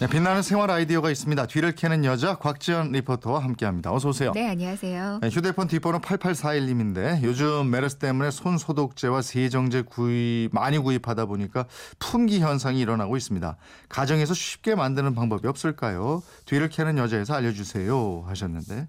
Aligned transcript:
네, 0.00 0.06
빛나는 0.06 0.42
생활 0.42 0.70
아이디어가 0.70 1.10
있습니다. 1.10 1.46
뒤를 1.48 1.72
캐는 1.74 2.04
여자 2.04 2.36
곽지연 2.36 2.92
리포터와 2.92 3.42
함께합니다. 3.42 3.92
어서 3.92 4.10
오세요. 4.10 4.30
네, 4.32 4.48
안녕하세요. 4.48 5.18
네, 5.20 5.28
휴대폰 5.28 5.66
뒷번호 5.66 5.98
8841님인데 5.98 7.20
요즘 7.24 7.68
메르스 7.68 7.96
때문에 7.96 8.30
손 8.30 8.58
소독제와 8.58 9.22
세정제 9.22 9.82
구입 9.82 10.50
많이 10.52 10.78
구입하다 10.78 11.26
보니까 11.26 11.66
품귀 11.98 12.38
현상이 12.38 12.78
일어나고 12.78 13.16
있습니다. 13.16 13.56
가정에서 13.88 14.34
쉽게 14.34 14.76
만드는 14.76 15.16
방법이 15.16 15.48
없을까요? 15.48 16.22
뒤를 16.46 16.68
캐는 16.68 16.96
여자에서 16.96 17.34
알려주세요 17.34 18.24
하셨는데 18.28 18.86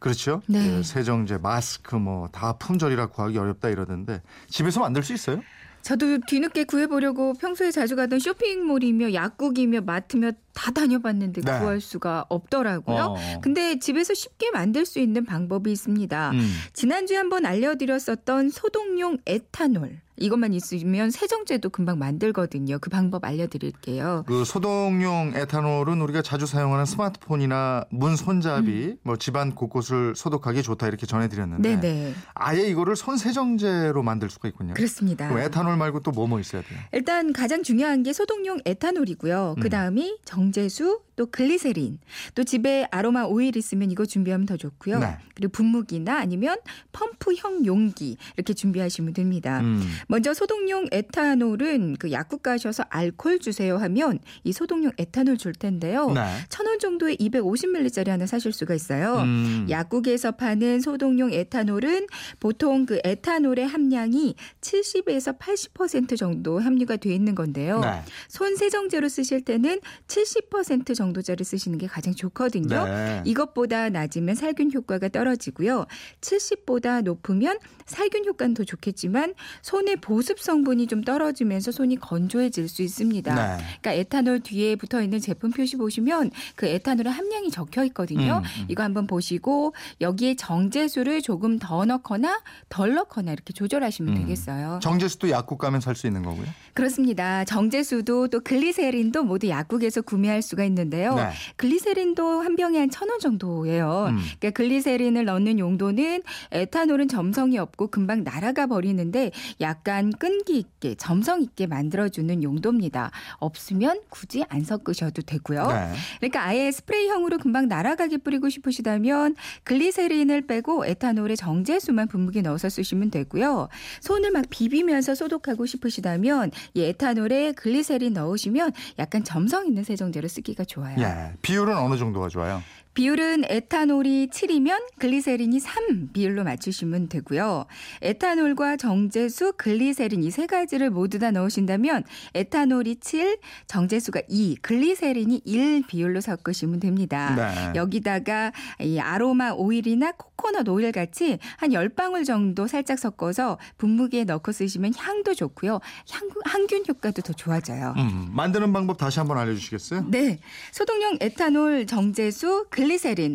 그렇죠? 0.00 0.42
네. 0.48 0.58
그 0.68 0.82
세정제, 0.82 1.38
마스크 1.38 1.94
뭐 1.94 2.28
다 2.32 2.54
품절이라 2.54 3.06
구하기 3.06 3.38
어렵다 3.38 3.68
이러던데 3.68 4.22
집에서 4.48 4.80
만들 4.80 5.04
수 5.04 5.12
있어요? 5.14 5.40
저도 5.82 6.18
뒤늦게 6.26 6.64
구해보려고 6.64 7.32
평소에 7.34 7.70
자주 7.70 7.94
가던 7.96 8.18
쇼핑몰이며 8.18 9.14
약국이며 9.14 9.82
마트며 9.82 10.32
다 10.58 10.72
다녀봤는데 10.72 11.42
네. 11.42 11.58
구할 11.60 11.80
수가 11.80 12.24
없더라고요. 12.28 13.14
어. 13.16 13.40
근데 13.40 13.78
집에서 13.78 14.12
쉽게 14.12 14.50
만들 14.50 14.84
수 14.86 14.98
있는 14.98 15.24
방법이 15.24 15.70
있습니다. 15.70 16.32
음. 16.32 16.50
지난주에 16.72 17.16
한번 17.16 17.46
알려드렸었던 17.46 18.48
소독용 18.50 19.18
에탄올. 19.24 20.00
이것만 20.20 20.52
있으면 20.52 21.10
세정제도 21.10 21.70
금방 21.70 21.98
만들거든요. 21.98 22.78
그 22.80 22.90
방법 22.90 23.24
알려드릴게요. 23.24 24.24
그 24.26 24.44
소독용 24.44 25.32
에탄올은 25.34 26.00
우리가 26.00 26.22
자주 26.22 26.46
사용하는 26.46 26.84
스마트폰이나 26.86 27.84
문 27.90 28.16
손잡이, 28.16 28.96
뭐 29.02 29.16
집안 29.16 29.54
곳곳을 29.54 30.14
소독하기 30.16 30.62
좋다 30.62 30.88
이렇게 30.88 31.06
전해드렸는데 31.06 31.74
음. 31.74 31.80
네네. 31.80 32.14
아예 32.34 32.62
이거를 32.68 32.96
손 32.96 33.16
세정제로 33.16 34.02
만들 34.02 34.28
수가 34.28 34.48
있군요. 34.48 34.74
그렇습니다. 34.74 35.30
에탄올 35.40 35.76
말고 35.76 36.00
또 36.00 36.10
뭐뭐 36.10 36.40
있어야 36.40 36.62
돼요? 36.62 36.78
일단 36.92 37.32
가장 37.32 37.62
중요한 37.62 38.02
게 38.02 38.12
소독용 38.12 38.58
에탄올이고요. 38.64 39.54
음. 39.56 39.62
그 39.62 39.70
다음이 39.70 40.18
정 40.24 40.47
제수, 40.52 41.02
또 41.18 41.26
글리세린, 41.26 41.98
또 42.36 42.44
집에 42.44 42.86
아로마 42.92 43.24
오일 43.24 43.56
있으면 43.56 43.90
이거 43.90 44.06
준비하면 44.06 44.46
더 44.46 44.56
좋고요. 44.56 45.00
네. 45.00 45.16
그리고 45.34 45.50
분무기나 45.50 46.16
아니면 46.18 46.56
펌프형 46.92 47.66
용기 47.66 48.16
이렇게 48.36 48.54
준비하시면 48.54 49.14
됩니다. 49.14 49.58
음. 49.58 49.82
먼저 50.06 50.32
소독용 50.32 50.86
에탄올은 50.92 51.96
그 51.98 52.12
약국 52.12 52.44
가셔서 52.44 52.84
알콜 52.88 53.40
주세요 53.40 53.78
하면 53.78 54.20
이 54.44 54.52
소독용 54.52 54.92
에탄올 54.96 55.38
줄 55.38 55.54
텐데요. 55.54 56.12
네. 56.12 56.22
천원 56.50 56.78
정도의 56.78 57.16
250ml짜리 57.16 58.08
하나 58.08 58.24
사실 58.26 58.52
수가 58.52 58.74
있어요. 58.74 59.16
음. 59.16 59.66
약국에서 59.68 60.30
파는 60.32 60.80
소독용 60.80 61.32
에탄올은 61.32 62.06
보통 62.38 62.86
그 62.86 63.00
에탄올의 63.02 63.66
함량이 63.66 64.36
70에서 64.60 65.36
80% 65.36 66.16
정도 66.16 66.60
함유가 66.60 66.94
돼 66.94 67.12
있는 67.12 67.34
건데요. 67.34 67.80
네. 67.80 68.02
손 68.28 68.54
세정제로 68.54 69.08
쓰실 69.08 69.44
때는 69.44 69.80
70% 70.06 70.94
정도 70.94 71.07
짜리 71.22 71.44
쓰시는 71.44 71.78
게 71.78 71.86
가장 71.86 72.14
좋거든요. 72.14 72.84
네. 72.86 73.22
이것보다 73.24 73.90
낮으면 73.90 74.34
살균 74.34 74.72
효과가 74.72 75.08
떨어지고요. 75.08 75.86
70보다 76.20 77.02
높으면 77.02 77.58
살균 77.86 78.24
효과는 78.26 78.54
더 78.54 78.64
좋겠지만 78.64 79.34
손의 79.62 79.96
보습 79.96 80.40
성분이 80.40 80.86
좀 80.86 81.02
떨어지면서 81.02 81.72
손이 81.72 81.96
건조해질 81.96 82.68
수 82.68 82.82
있습니다. 82.82 83.34
네. 83.34 83.64
그러니까 83.80 83.92
에탄올 83.92 84.40
뒤에 84.40 84.76
붙어 84.76 85.02
있는 85.02 85.20
제품 85.20 85.50
표시 85.50 85.76
보시면 85.76 86.30
그 86.56 86.66
에탄올의 86.66 87.12
함량이 87.12 87.50
적혀 87.50 87.84
있거든요. 87.86 88.38
음, 88.38 88.62
음. 88.62 88.66
이거 88.68 88.82
한번 88.82 89.06
보시고 89.06 89.74
여기에 90.00 90.36
정제수를 90.36 91.22
조금 91.22 91.58
더 91.58 91.84
넣거나 91.84 92.40
덜 92.68 92.94
넣거나 92.94 93.32
이렇게 93.32 93.52
조절하시면 93.52 94.16
음. 94.16 94.20
되겠어요. 94.22 94.80
정제수도 94.82 95.30
약국 95.30 95.58
가면 95.58 95.80
살 95.80 95.98
수 95.98 96.06
있는 96.06 96.22
거고요. 96.22 96.46
그렇습니다. 96.74 97.44
정제수도 97.44 98.28
또 98.28 98.38
글리세린도 98.40 99.24
모두 99.24 99.48
약국에서 99.48 100.00
구매할 100.00 100.42
수가 100.42 100.64
있는데 100.64 100.97
요. 101.04 101.14
네. 101.14 101.30
글리세린도 101.56 102.40
한 102.40 102.56
병에 102.56 102.78
한 102.78 102.88
천 102.90 103.08
원 103.10 103.18
정도예요. 103.20 104.06
음. 104.10 104.18
그러니까 104.38 104.50
글리세린을 104.50 105.24
넣는 105.24 105.58
용도는 105.58 106.22
에탄올은 106.52 107.08
점성이 107.08 107.58
없고 107.58 107.88
금방 107.88 108.24
날아가 108.24 108.66
버리는데 108.66 109.30
약간 109.60 110.10
끈기 110.12 110.58
있게 110.58 110.94
점성 110.96 111.42
있게 111.42 111.66
만들어주는 111.66 112.42
용도입니다. 112.42 113.10
없으면 113.38 114.00
굳이 114.08 114.44
안 114.48 114.62
섞으셔도 114.64 115.22
되고요. 115.22 115.66
네. 115.68 115.92
그러니까 116.20 116.44
아예 116.44 116.70
스프레이형으로 116.72 117.38
금방 117.38 117.68
날아가게 117.68 118.18
뿌리고 118.18 118.48
싶으시다면 118.48 119.36
글리세린을 119.64 120.42
빼고 120.46 120.86
에탄올에 120.86 121.36
정제수만 121.36 122.08
분무기 122.08 122.42
넣어서 122.42 122.68
쓰시면 122.68 123.10
되고요. 123.10 123.68
손을 124.00 124.30
막 124.30 124.44
비비면서 124.50 125.14
소독하고 125.14 125.66
싶으시다면 125.66 126.50
이 126.74 126.82
에탄올에 126.82 127.52
글리세린 127.52 128.14
넣으시면 128.14 128.72
약간 128.98 129.22
점성 129.24 129.66
있는 129.66 129.84
세정제로 129.84 130.26
쓰기가 130.28 130.64
좋아요. 130.64 130.87
예. 130.98 131.32
비율은 131.42 131.76
어느 131.76 131.96
정도가 131.96 132.28
좋아요? 132.28 132.62
비율은 133.02 133.44
에탄올이 133.46 134.26
7이면 134.32 134.82
글리세린이 134.98 135.60
3 135.60 136.08
비율로 136.12 136.42
맞추시면 136.42 137.08
되고요. 137.08 137.66
에탄올과 138.02 138.76
정제수, 138.76 139.52
글리세린 139.56 140.24
이 140.24 140.30
세 140.32 140.46
가지를 140.48 140.90
모두 140.90 141.20
다 141.20 141.30
넣으신다면 141.30 142.02
에탄올이 142.34 142.96
7, 142.96 143.38
정제수가 143.68 144.22
2, 144.28 144.56
글리세린이 144.62 145.42
1 145.44 145.86
비율로 145.86 146.20
섞으시면 146.20 146.80
됩니다. 146.80 147.36
네. 147.36 147.78
여기다가 147.78 148.50
이 148.80 148.98
아로마 148.98 149.52
오일이나 149.52 150.10
코코넛 150.12 150.66
오일 150.68 150.90
같이 150.90 151.38
한 151.56 151.70
10방울 151.70 152.26
정도 152.26 152.66
살짝 152.66 152.98
섞어서 152.98 153.58
분무기에 153.76 154.24
넣고 154.24 154.50
쓰시면 154.50 154.94
향도 154.96 155.34
좋고요. 155.34 155.78
향, 156.10 156.28
항균 156.44 156.82
효과도 156.88 157.22
더 157.22 157.32
좋아져요. 157.32 157.94
음. 157.96 158.26
만드는 158.32 158.72
방법 158.72 158.98
다시 158.98 159.20
한번 159.20 159.38
알려주시겠어요? 159.38 160.06
네. 160.08 160.40
소독용 160.72 161.18
에탄올, 161.20 161.86
정제수, 161.86 162.66
글리세린 162.70 162.87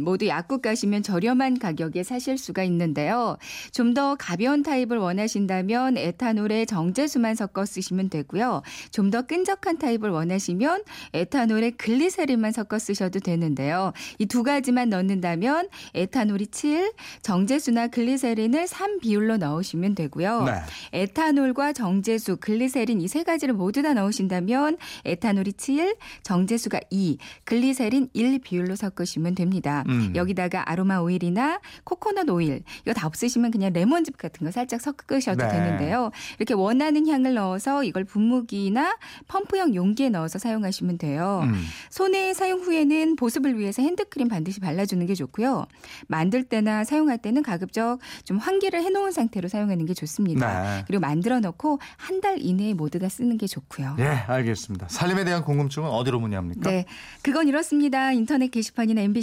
모두 0.03 0.27
약국 0.27 0.61
가시면 0.61 1.03
저렴한 1.03 1.59
가격에 1.59 2.03
사실 2.03 2.37
수가 2.37 2.63
있는데요. 2.63 3.37
좀 3.71 3.93
더 3.93 4.15
가벼운 4.15 4.63
타입을 4.63 4.97
원하신다면 4.97 5.97
에탄올에 5.97 6.65
정제수만 6.65 7.35
섞어 7.35 7.63
쓰시면 7.65 8.09
되고요. 8.09 8.63
좀 8.91 9.11
더 9.11 9.21
끈적한 9.21 9.77
타입을 9.77 10.09
원하시면 10.09 10.81
에탄올에 11.13 11.71
글리세린만 11.71 12.51
섞어 12.53 12.79
쓰셔도 12.79 13.19
되는데요. 13.19 13.93
이 14.19 14.25
두 14.25 14.41
가지만 14.41 14.89
넣는다면 14.89 15.69
에탄올이 15.93 16.47
7, 16.47 16.91
정제수나 17.21 17.87
글리세린을 17.89 18.67
3 18.67 18.99
비율로 18.99 19.37
넣으시면 19.37 19.93
되고요. 19.93 20.43
네. 20.43 20.53
에탄올과 20.93 21.73
정제수, 21.73 22.37
글리세린 22.37 22.99
이 23.01 23.07
세 23.07 23.21
가지를 23.23 23.53
모두 23.53 23.83
다 23.83 23.93
넣으신다면 23.93 24.77
에탄올이 25.05 25.53
7, 25.53 25.95
정제수가 26.23 26.79
2, 26.89 27.19
글리세린 27.43 28.09
1 28.13 28.39
비율로 28.39 28.75
섞으시면 28.75 29.32
됩니다. 29.35 29.83
음. 29.87 30.11
여기다가 30.15 30.69
아로마 30.69 30.97
오일이나 30.97 31.59
코코넛 31.83 32.27
오일 32.29 32.63
이거 32.81 32.93
다 32.93 33.05
없으시면 33.07 33.51
그냥 33.51 33.71
레몬즙 33.73 34.17
같은 34.17 34.45
거 34.45 34.51
살짝 34.51 34.81
섞으셔도 34.81 35.45
네. 35.45 35.51
되는데요. 35.51 36.11
이렇게 36.39 36.53
원하는 36.53 37.07
향을 37.07 37.33
넣어서 37.35 37.83
이걸 37.83 38.03
분무기나 38.03 38.97
펌프형 39.27 39.75
용기에 39.75 40.09
넣어서 40.09 40.39
사용하시면 40.39 40.97
돼요. 40.97 41.41
음. 41.43 41.63
손에 41.89 42.33
사용 42.33 42.59
후에는 42.61 43.15
보습을 43.15 43.59
위해서 43.59 43.81
핸드크림 43.83 44.27
반드시 44.27 44.59
발라주는 44.59 45.05
게 45.05 45.13
좋고요. 45.13 45.65
만들 46.07 46.43
때나 46.43 46.83
사용할 46.83 47.17
때는 47.19 47.43
가급적 47.43 47.99
좀 48.23 48.37
환기를 48.37 48.81
해놓은 48.81 49.11
상태로 49.11 49.49
사용하는 49.49 49.85
게 49.85 49.93
좋습니다. 49.93 50.63
네. 50.63 50.83
그리고 50.87 51.01
만들어 51.01 51.39
놓고 51.39 51.79
한 51.97 52.23
달 52.23 52.37
이내에 52.39 52.73
모두 52.73 52.99
다 52.99 53.09
쓰는 53.09 53.37
게 53.37 53.47
좋고요. 53.47 53.97
예, 53.99 54.03
알겠습니다. 54.05 54.87
살림에 54.87 55.25
대한 55.25 55.43
궁금증은 55.43 55.89
어디로 55.89 56.21
문의합니까? 56.21 56.69
네, 56.69 56.85
그건 57.21 57.49
이렇습니다. 57.49 58.13
인터넷 58.13 58.47
게시판이나 58.49 59.01
MBC 59.01 59.22